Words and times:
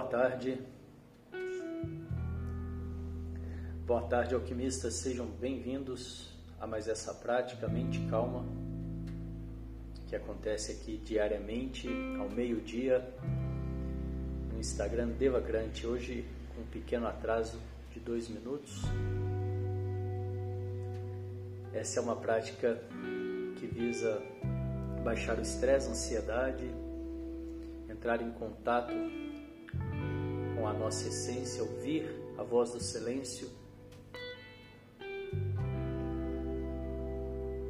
Boa 0.00 0.08
tarde. 0.08 0.58
Boa 3.86 4.02
tarde, 4.08 4.34
alquimistas. 4.34 4.94
Sejam 4.94 5.26
bem-vindos 5.26 6.34
a 6.58 6.66
mais 6.66 6.88
essa 6.88 7.12
prática 7.12 7.68
Mente 7.68 8.00
Calma 8.08 8.42
que 10.06 10.16
acontece 10.16 10.72
aqui 10.72 10.96
diariamente 11.04 11.86
ao 12.18 12.30
meio-dia 12.30 13.06
no 14.50 14.58
Instagram 14.58 15.08
Devagrante. 15.18 15.86
Hoje 15.86 16.24
com 16.54 16.62
um 16.62 16.66
pequeno 16.66 17.06
atraso 17.06 17.60
de 17.92 18.00
dois 18.00 18.26
minutos. 18.30 18.80
Essa 21.74 22.00
é 22.00 22.02
uma 22.02 22.16
prática 22.16 22.80
que 23.58 23.66
visa 23.66 24.18
baixar 25.04 25.38
o 25.38 25.42
estresse, 25.42 25.88
a 25.88 25.90
ansiedade, 25.90 26.70
entrar 27.90 28.22
em 28.22 28.30
contato 28.30 28.94
a 30.70 30.72
nossa 30.72 31.08
essência, 31.08 31.62
ouvir 31.62 32.08
a 32.38 32.44
voz 32.44 32.72
do 32.72 32.80
silêncio 32.80 33.48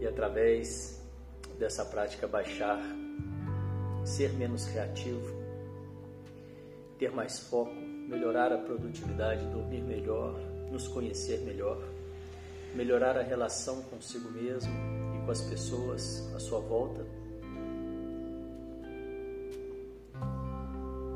e 0.00 0.06
através 0.06 1.02
dessa 1.58 1.84
prática 1.84 2.28
baixar, 2.28 2.78
ser 4.04 4.32
menos 4.34 4.66
reativo, 4.66 5.34
ter 6.98 7.10
mais 7.10 7.38
foco, 7.38 7.74
melhorar 7.74 8.52
a 8.52 8.58
produtividade, 8.58 9.46
dormir 9.46 9.82
melhor, 9.82 10.38
nos 10.70 10.86
conhecer 10.86 11.40
melhor, 11.40 11.82
melhorar 12.74 13.16
a 13.16 13.22
relação 13.22 13.82
consigo 13.84 14.30
mesmo 14.30 14.72
e 15.16 15.24
com 15.24 15.30
as 15.30 15.40
pessoas 15.40 16.30
à 16.34 16.38
sua 16.38 16.60
volta. 16.60 17.04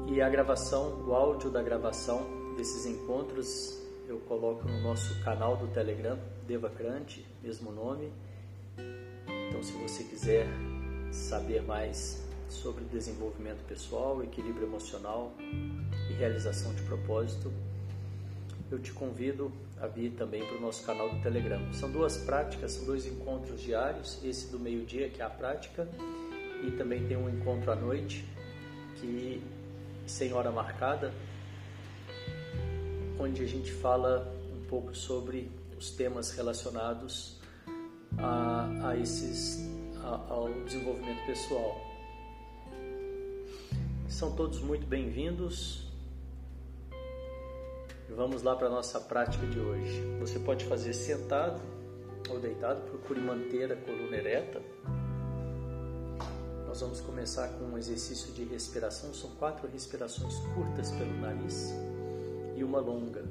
E 0.07 0.21
a 0.21 0.29
gravação, 0.29 1.03
o 1.07 1.15
áudio 1.15 1.51
da 1.51 1.63
gravação 1.63 2.55
desses 2.57 2.87
encontros 2.87 3.83
eu 4.07 4.19
coloco 4.21 4.69
no 4.69 4.81
nosso 4.83 5.19
canal 5.23 5.57
do 5.57 5.67
Telegram, 5.69 6.19
Devacrante, 6.47 7.27
mesmo 7.43 7.73
nome. 7.73 8.13
Então, 9.49 9.63
se 9.63 9.73
você 9.73 10.05
quiser 10.05 10.47
saber 11.11 11.63
mais 11.63 12.23
sobre 12.49 12.85
desenvolvimento 12.85 13.65
pessoal, 13.67 14.23
equilíbrio 14.23 14.67
emocional 14.67 15.33
e 15.41 16.13
realização 16.13 16.75
de 16.75 16.83
propósito, 16.83 17.53
eu 18.71 18.79
te 18.79 18.93
convido 18.93 19.51
a 19.81 19.87
vir 19.87 20.13
também 20.13 20.45
para 20.47 20.57
o 20.57 20.61
nosso 20.61 20.85
canal 20.85 21.09
do 21.09 21.21
Telegram. 21.23 21.73
São 21.73 21.91
duas 21.91 22.17
práticas, 22.19 22.73
são 22.73 22.85
dois 22.85 23.07
encontros 23.07 23.61
diários, 23.61 24.23
esse 24.23 24.51
do 24.51 24.59
meio-dia, 24.59 25.09
que 25.09 25.21
é 25.21 25.25
a 25.25 25.31
prática, 25.31 25.89
e 26.63 26.71
também 26.73 27.07
tem 27.07 27.17
um 27.17 27.29
encontro 27.29 27.73
à 27.73 27.77
noite, 27.77 28.25
que 28.97 29.43
sem 30.07 30.33
hora 30.33 30.51
marcada, 30.51 31.13
onde 33.19 33.43
a 33.43 33.47
gente 33.47 33.73
fala 33.73 34.35
um 34.53 34.65
pouco 34.67 34.95
sobre 34.95 35.51
os 35.79 35.91
temas 35.91 36.31
relacionados 36.33 37.41
a, 38.19 38.91
a 38.91 38.97
esses 38.97 39.69
a, 40.03 40.33
ao 40.33 40.49
desenvolvimento 40.65 41.25
pessoal. 41.27 41.81
São 44.09 44.35
todos 44.35 44.61
muito 44.61 44.87
bem-vindos. 44.87 45.85
Vamos 48.11 48.43
lá 48.43 48.55
para 48.55 48.69
a 48.69 48.71
nossa 48.71 49.01
prática 49.01 49.47
de 49.47 49.59
hoje. 49.59 50.01
Você 50.21 50.39
pode 50.39 50.65
fazer 50.67 50.93
sentado 50.93 51.61
ou 52.29 52.39
deitado, 52.39 52.83
procure 52.83 53.21
manter 53.21 53.73
a 53.73 53.77
coluna 53.77 54.17
ereta. 54.17 54.63
Nós 56.75 56.81
vamos 56.81 57.01
começar 57.01 57.47
com 57.51 57.67
um 57.67 57.79
exercício 57.79 58.33
de 58.33 58.43
respiração. 58.43 59.15
São 59.15 59.31
quatro 59.37 59.69
respirações 59.69 60.35
curtas 60.57 60.91
pelo 60.91 61.21
nariz 61.21 61.73
e 62.57 62.65
uma 62.65 62.81
longa. 62.81 63.25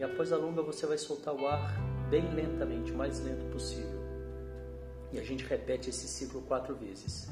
E 0.00 0.02
após 0.02 0.32
a 0.32 0.38
longa, 0.38 0.62
você 0.62 0.86
vai 0.86 0.96
soltar 0.96 1.34
o 1.34 1.46
ar 1.46 1.78
bem 2.08 2.26
lentamente, 2.34 2.90
o 2.90 2.96
mais 2.96 3.20
lento 3.22 3.44
possível. 3.52 4.00
E 5.12 5.18
a 5.18 5.22
gente 5.22 5.44
repete 5.44 5.90
esse 5.90 6.08
ciclo 6.08 6.40
quatro 6.40 6.74
vezes. 6.74 7.28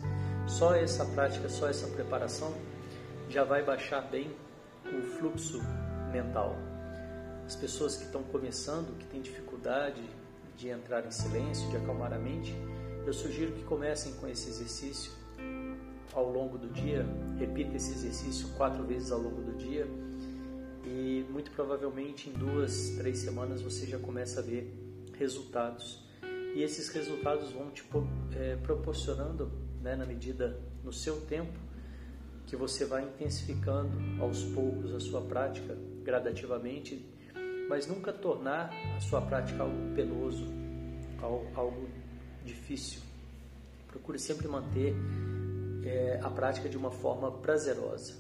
Só 0.47 0.75
essa 0.75 1.07
prática, 1.07 1.49
só 1.49 1.67
essa 1.67 1.87
preparação 1.87 2.53
já 3.31 3.43
vai 3.43 3.65
baixar 3.65 4.03
bem 4.03 4.31
o 4.85 5.01
fluxo 5.17 5.63
mental. 6.13 6.55
As 7.47 7.57
pessoas 7.57 7.97
que 7.97 8.05
estão 8.05 8.23
começando, 8.23 8.95
que 8.99 9.07
têm 9.07 9.23
dificuldade 9.23 10.03
de 10.59 10.69
entrar 10.69 11.07
em 11.07 11.11
silêncio, 11.11 11.71
de 11.71 11.79
acalmar 11.79 12.13
a 12.13 12.19
mente, 12.19 12.55
eu 13.07 13.13
sugiro 13.13 13.53
que 13.53 13.63
comecem 13.63 14.13
com 14.15 14.27
esse 14.27 14.49
exercício 14.49 15.13
ao 16.13 16.29
longo 16.31 16.59
do 16.59 16.69
dia. 16.69 17.07
Repita 17.39 17.77
esse 17.77 17.93
exercício 17.93 18.49
quatro 18.57 18.85
vezes 18.85 19.13
ao 19.13 19.21
longo 19.21 19.43
do 19.43 19.57
dia 19.57 19.87
e 20.85 21.25
muito 21.31 21.51
provavelmente 21.53 22.29
em 22.29 22.33
duas, 22.33 22.91
três 22.99 23.19
semanas 23.19 23.63
você 23.63 23.87
já 23.87 23.99
começa 23.99 24.41
a 24.41 24.43
ver 24.43 24.73
resultados. 25.17 26.05
E 26.55 26.63
esses 26.63 26.89
resultados 26.89 27.53
vão 27.53 27.71
te 27.71 27.85
é, 28.35 28.57
proporcionando, 28.57 29.53
né, 29.83 29.95
na 29.95 30.07
medida, 30.07 30.59
no 30.83 30.93
seu 30.93 31.21
tempo, 31.23 31.59
que 32.47 32.57
você 32.57 32.85
vai 32.85 33.05
intensificando 33.05 34.23
aos 34.23 34.43
poucos 34.45 34.95
a 34.95 35.01
sua 35.01 35.21
prática, 35.21 35.77
gradativamente, 36.03 37.05
mas 37.69 37.87
nunca 37.87 38.13
tornar 38.13 38.71
a 38.97 39.01
sua 39.01 39.21
prática 39.21 39.63
algo 39.63 39.95
penoso, 39.95 40.47
algo 41.55 41.89
difícil. 42.47 43.01
Procure 43.89 44.19
sempre 44.19 44.49
manter 44.49 44.95
é, 45.85 46.21
a 46.23 46.31
prática 46.31 46.69
de 46.69 46.77
uma 46.77 46.91
forma 46.91 47.31
prazerosa. 47.31 48.15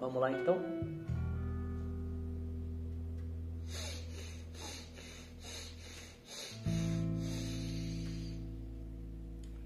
Vamos 0.00 0.20
lá 0.20 0.30
então? 0.30 0.58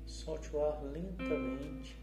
Solte 0.07 0.55
o 0.55 0.65
ar 0.65 0.83
lentamente. 0.85 1.97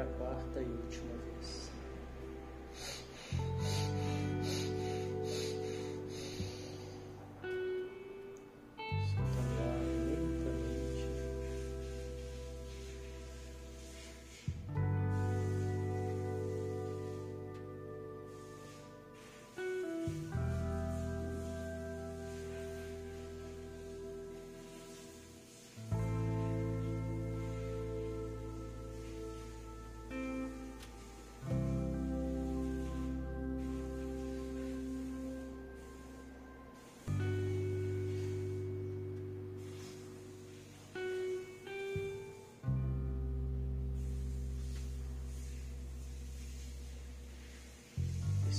a 0.00 0.04
quarta 0.04 0.60
e 0.60 0.64
última. 0.64 1.17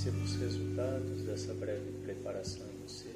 Perceba 0.02 0.24
os 0.24 0.34
resultados 0.36 1.22
dessa 1.24 1.52
breve 1.52 1.92
preparação 2.02 2.66
em 2.66 2.88
você. 2.88 3.14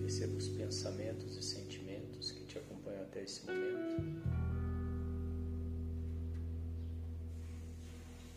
Perceba 0.00 0.34
os 0.38 0.48
pensamentos 0.48 1.36
e 1.36 1.42
sentimentos 1.42 2.30
que 2.30 2.46
te 2.46 2.56
acompanham 2.56 3.02
até 3.02 3.22
esse 3.22 3.44
momento. 3.44 4.02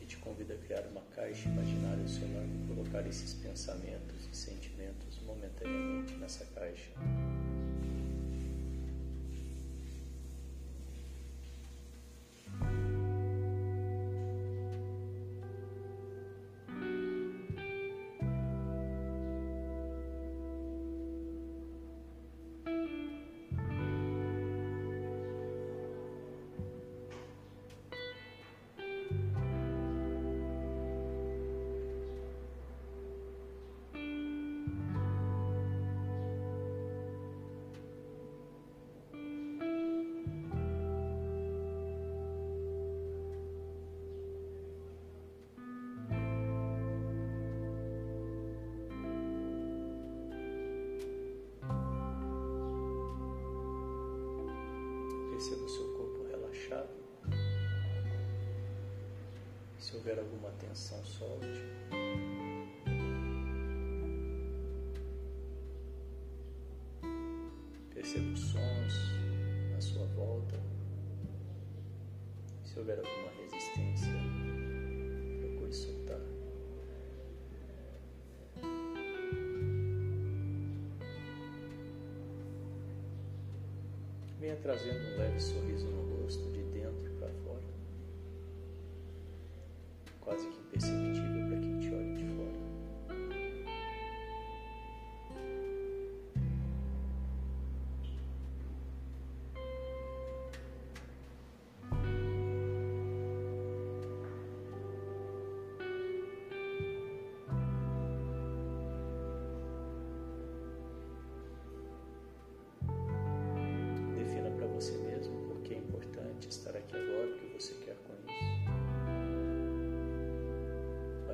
E 0.02 0.06
te 0.06 0.18
convido 0.18 0.52
a 0.52 0.58
criar 0.58 0.86
uma 0.92 1.04
caixa 1.16 1.48
imaginária 1.48 2.02
ao 2.02 2.10
seu 2.10 2.28
lado 2.34 2.50
e 2.50 2.76
colocar 2.76 3.08
esses 3.08 3.34
pensamentos 3.36 4.28
e 4.30 4.36
sentimentos 4.36 5.22
momentaneamente 5.26 6.16
nessa 6.16 6.44
caixa. 6.48 6.92
Houver 59.98 60.20
alguma 60.20 60.52
tensão, 60.52 61.04
solte. 61.04 61.48
Perceba 67.94 68.32
os 68.32 68.40
sons 68.40 68.94
à 69.76 69.82
sua 69.82 70.06
volta. 70.16 70.60
Se 72.64 72.78
houver 72.78 73.00
alguma 73.00 73.32
resistência, 73.42 74.14
procure 75.42 75.74
soltar. 75.74 76.22
Venha 84.40 84.56
trazendo 84.58 85.00
um 85.00 85.18
leve 85.18 85.40
sorriso 85.40 85.88
no 85.88 86.22
rosto 86.22 86.52
de 86.52 86.67
basically. 90.78 91.07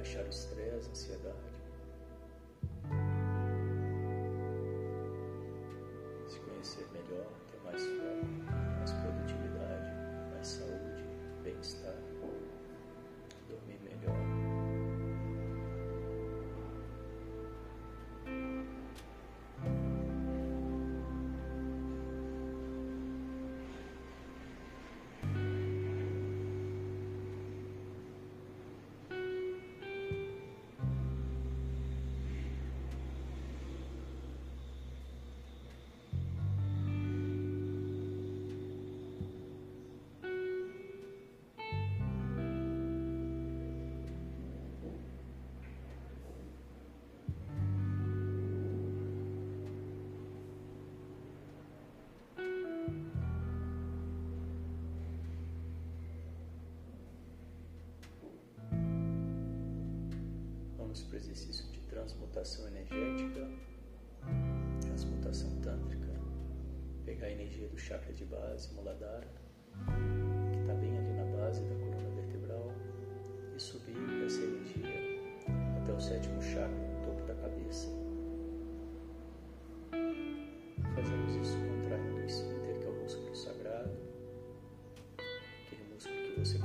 Baixar 0.03 0.25
o 0.25 0.29
estresse, 0.29 0.87
a 0.87 0.91
ansiedade. 0.91 1.37
Se 6.27 6.39
conhecer 6.41 6.85
melhor, 6.91 7.31
Para 61.09 61.13
o 61.13 61.15
exercício 61.15 61.65
de 61.71 61.79
transmutação 61.81 62.67
energética, 62.67 63.47
transmutação 64.81 65.49
tântrica. 65.61 66.11
Pegar 67.05 67.27
a 67.27 67.31
energia 67.31 67.67
do 67.67 67.77
chakra 67.77 68.11
de 68.13 68.25
base, 68.25 68.73
Muladhara, 68.73 69.27
que 70.51 70.59
está 70.59 70.73
bem 70.73 70.97
ali 70.97 71.13
na 71.13 71.25
base 71.37 71.61
da 71.61 71.75
coluna 71.75 72.09
vertebral, 72.15 72.73
e 73.55 73.59
subir 73.59 73.95
essa 74.25 74.41
energia 74.41 75.21
até 75.81 75.93
o 75.93 75.99
sétimo 75.99 76.41
chakra, 76.41 76.69
no 76.69 77.05
topo 77.05 77.27
da 77.27 77.35
cabeça. 77.35 77.89
Fazemos 80.95 81.35
isso 81.35 81.57
contraindo 81.57 82.15
o 82.15 82.25
esfíncter, 82.25 82.79
que 82.79 82.85
é 82.85 82.89
o 82.89 82.93
músculo 82.93 83.35
sagrado, 83.35 83.91
aquele 85.67 85.93
músculo 85.93 86.15
que 86.23 86.39
você 86.39 86.57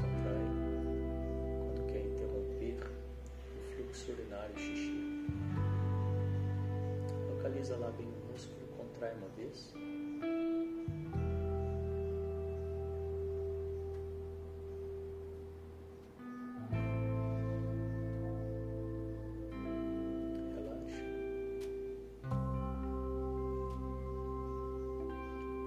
contrai 8.98 9.14
uma 9.14 9.28
vez. 9.28 9.72
Relaxa. 20.56 21.04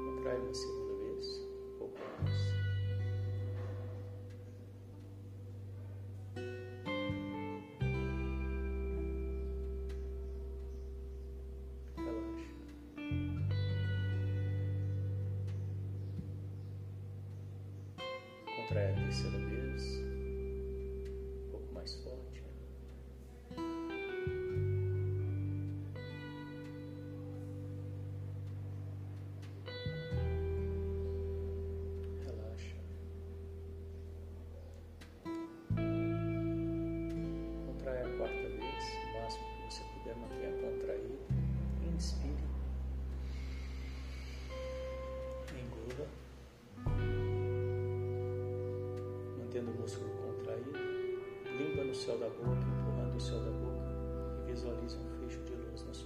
Contrai 0.06 0.38
uma 0.40 0.54
segunda 0.54 0.81
Contrai 18.72 18.90
a 18.90 18.94
terceira 18.94 19.38
mantendo 49.62 49.72
o 49.72 49.82
músculo 49.82 50.10
contraído, 50.16 50.72
limpa 51.58 51.84
no 51.84 51.94
céu 51.94 52.18
da 52.18 52.28
boca, 52.30 52.66
empurrando 52.66 53.16
o 53.16 53.22
céu 53.22 53.40
da 53.40 53.52
boca 53.52 53.92
e 54.48 54.52
visualiza 54.52 54.98
um 54.98 55.10
fecho 55.20 55.40
de 55.44 55.54
luz 55.54 55.86
na 55.86 55.94
sua 55.94 56.01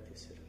Contrai 0.00 0.36
a 0.36 0.39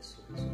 trazendo 0.00 0.53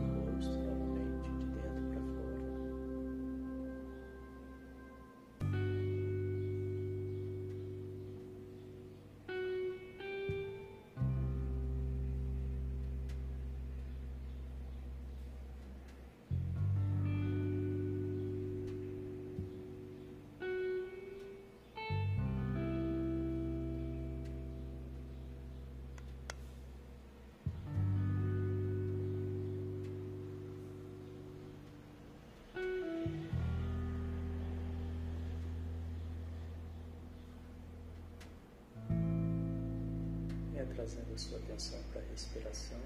trazendo 40.80 41.14
a 41.14 41.18
sua 41.18 41.38
atenção 41.38 41.78
para 41.92 42.00
a 42.00 42.04
respiração. 42.04 42.78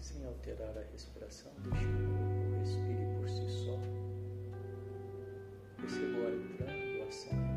Sem 0.00 0.24
alterar 0.24 0.78
a 0.78 0.82
respiração, 0.92 1.50
deixe 1.64 1.84
que 1.84 1.92
o 1.92 2.06
corpo 2.06 2.58
respire 2.60 3.16
por 3.18 3.28
si 3.28 3.50
só. 3.50 3.78
Perceba 5.80 6.18
o 6.18 6.26
ar 6.26 6.32
entrando 6.34 7.00
o 7.00 7.02
ar 7.02 7.12
saindo. 7.12 7.55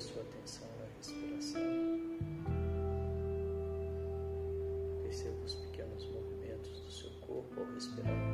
Sua 0.00 0.22
atenção 0.22 0.66
na 0.78 0.86
respiração. 0.96 1.62
Perceba 5.02 5.44
os 5.44 5.54
pequenos 5.54 6.06
movimentos 6.08 6.80
do 6.80 6.90
seu 6.90 7.10
corpo 7.20 7.60
ao 7.60 7.66
respirar. 7.74 8.29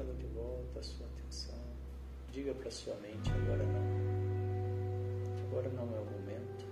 Traz 0.00 0.08
ela 0.08 0.14
de 0.14 0.26
volta, 0.26 0.80
a 0.80 0.82
sua 0.82 1.06
atenção. 1.06 1.58
Diga 2.32 2.54
para 2.54 2.70
sua 2.70 2.94
mente: 2.96 3.30
agora 3.30 3.64
não. 3.64 4.00
Agora 5.48 5.68
não 5.70 5.96
é 5.96 6.00
o 6.00 6.04
momento. 6.04 6.64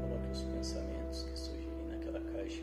Coloque 0.00 0.30
os 0.32 0.42
pensamentos 0.42 1.22
que 1.22 1.38
surgirem 1.38 1.86
naquela 1.88 2.20
caixa. 2.32 2.62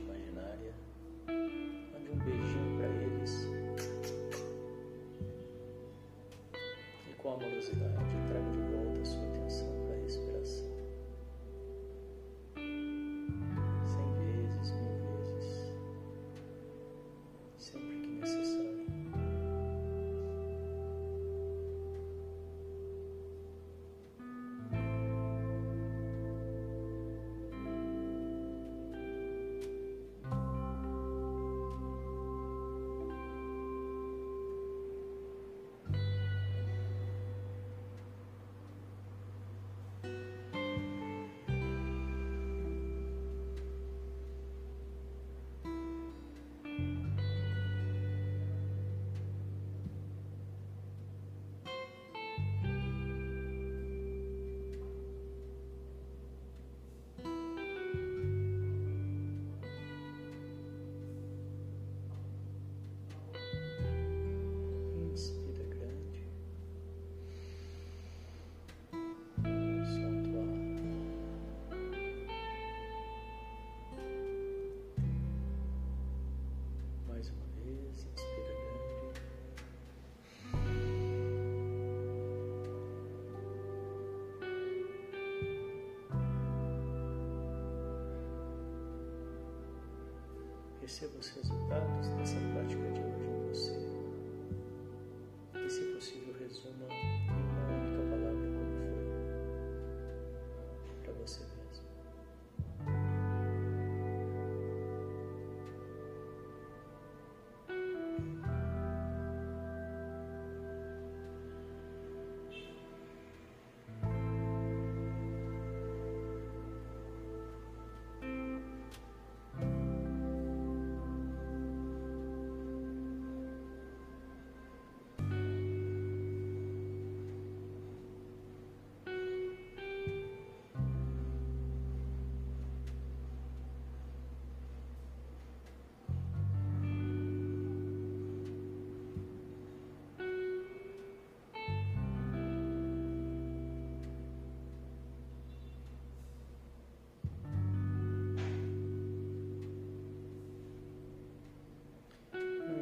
Perceba 90.98 91.20
os 91.20 91.30
resultados 91.30 92.08
dessa 92.18 92.40
prática 92.54 92.97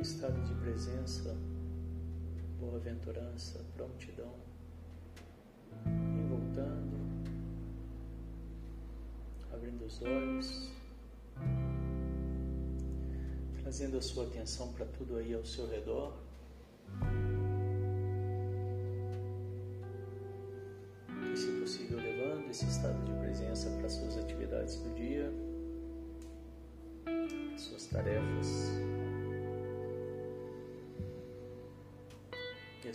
estado 0.05 0.39
de 0.43 0.53
presença, 0.61 1.35
boa-aventurança, 2.59 3.59
prontidão, 3.75 4.35
voltando, 6.29 6.95
abrindo 9.51 9.83
os 9.83 9.99
olhos, 10.03 10.69
trazendo 13.63 13.97
a 13.97 14.01
sua 14.01 14.27
atenção 14.27 14.71
para 14.73 14.85
tudo 14.85 15.17
aí 15.17 15.33
ao 15.33 15.43
seu 15.43 15.67
redor. 15.67 16.13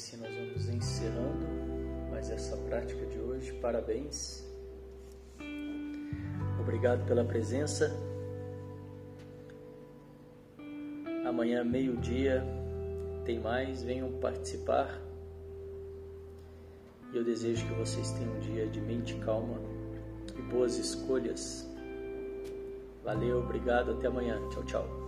Assim 0.00 0.16
nós 0.16 0.34
vamos 0.34 0.66
encerrando 0.70 1.46
mais 2.10 2.30
essa 2.30 2.56
prática 2.56 3.04
de 3.04 3.18
hoje. 3.18 3.52
Parabéns. 3.60 4.42
Obrigado 6.58 7.06
pela 7.06 7.22
presença. 7.22 7.94
Amanhã, 11.26 11.62
meio-dia, 11.62 12.42
tem 13.26 13.38
mais. 13.38 13.82
Venham 13.82 14.10
participar. 14.20 14.98
E 17.12 17.16
eu 17.16 17.22
desejo 17.22 17.66
que 17.66 17.74
vocês 17.74 18.10
tenham 18.12 18.34
um 18.34 18.40
dia 18.40 18.66
de 18.68 18.80
mente 18.80 19.14
calma 19.16 19.60
e 20.38 20.42
boas 20.42 20.78
escolhas. 20.78 21.68
Valeu, 23.04 23.40
obrigado, 23.40 23.92
até 23.92 24.06
amanhã. 24.06 24.40
Tchau, 24.48 24.64
tchau. 24.64 24.99